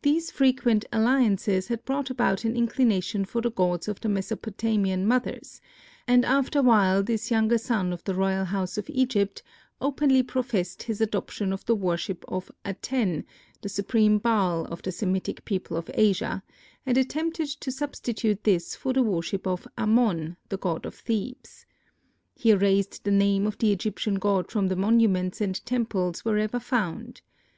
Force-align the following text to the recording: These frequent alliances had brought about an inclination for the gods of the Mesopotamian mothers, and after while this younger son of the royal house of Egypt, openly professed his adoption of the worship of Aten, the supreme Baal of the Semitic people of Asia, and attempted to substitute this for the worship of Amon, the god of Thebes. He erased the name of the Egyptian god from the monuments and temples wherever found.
These 0.00 0.30
frequent 0.30 0.86
alliances 0.90 1.68
had 1.68 1.84
brought 1.84 2.08
about 2.08 2.46
an 2.46 2.56
inclination 2.56 3.26
for 3.26 3.42
the 3.42 3.50
gods 3.50 3.86
of 3.86 4.00
the 4.00 4.08
Mesopotamian 4.08 5.06
mothers, 5.06 5.60
and 6.06 6.24
after 6.24 6.62
while 6.62 7.02
this 7.02 7.30
younger 7.30 7.58
son 7.58 7.92
of 7.92 8.02
the 8.04 8.14
royal 8.14 8.46
house 8.46 8.78
of 8.78 8.88
Egypt, 8.88 9.42
openly 9.82 10.22
professed 10.22 10.84
his 10.84 11.02
adoption 11.02 11.52
of 11.52 11.62
the 11.66 11.74
worship 11.74 12.24
of 12.26 12.50
Aten, 12.64 13.26
the 13.60 13.68
supreme 13.68 14.16
Baal 14.16 14.64
of 14.64 14.80
the 14.80 14.90
Semitic 14.92 15.44
people 15.44 15.76
of 15.76 15.90
Asia, 15.92 16.42
and 16.86 16.96
attempted 16.96 17.48
to 17.48 17.70
substitute 17.70 18.44
this 18.44 18.74
for 18.76 18.94
the 18.94 19.02
worship 19.02 19.46
of 19.46 19.68
Amon, 19.76 20.38
the 20.48 20.56
god 20.56 20.86
of 20.86 20.94
Thebes. 20.94 21.66
He 22.34 22.50
erased 22.52 23.04
the 23.04 23.10
name 23.10 23.46
of 23.46 23.58
the 23.58 23.72
Egyptian 23.72 24.14
god 24.14 24.50
from 24.50 24.68
the 24.68 24.74
monuments 24.76 25.42
and 25.42 25.62
temples 25.66 26.24
wherever 26.24 26.58
found. 26.58 27.20